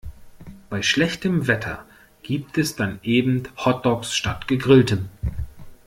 Bei 0.71 0.81
schlechtem 0.81 1.45
Wetter 1.45 1.85
gibt 2.23 2.57
es 2.57 2.75
dann 2.75 2.97
eben 3.03 3.43
Hotdogs 3.55 4.15
statt 4.15 4.47
Gegrilltem. 4.47 5.09